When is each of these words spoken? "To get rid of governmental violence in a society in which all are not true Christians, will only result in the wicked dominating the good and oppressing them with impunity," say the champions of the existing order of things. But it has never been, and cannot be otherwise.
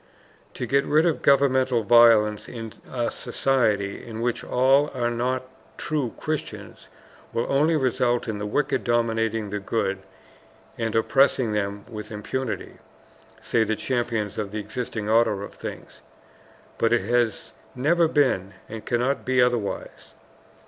"To 0.55 0.65
get 0.65 0.83
rid 0.83 1.05
of 1.05 1.21
governmental 1.21 1.83
violence 1.83 2.49
in 2.49 2.73
a 2.91 3.11
society 3.11 4.03
in 4.03 4.19
which 4.19 4.43
all 4.43 4.89
are 4.95 5.11
not 5.11 5.45
true 5.77 6.15
Christians, 6.17 6.89
will 7.31 7.45
only 7.53 7.75
result 7.75 8.27
in 8.27 8.39
the 8.39 8.47
wicked 8.47 8.83
dominating 8.83 9.51
the 9.51 9.59
good 9.59 9.99
and 10.75 10.95
oppressing 10.95 11.51
them 11.53 11.85
with 11.87 12.11
impunity," 12.11 12.79
say 13.41 13.63
the 13.63 13.75
champions 13.75 14.39
of 14.39 14.49
the 14.49 14.59
existing 14.59 15.07
order 15.07 15.43
of 15.43 15.53
things. 15.53 16.01
But 16.79 16.93
it 16.93 17.01
has 17.07 17.53
never 17.75 18.07
been, 18.07 18.55
and 18.67 18.83
cannot 18.83 19.23
be 19.23 19.39
otherwise. 19.39 20.15